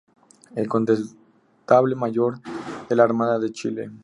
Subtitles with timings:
[0.55, 2.41] El Condestable Mayor
[2.89, 3.91] de la Armada de Chile.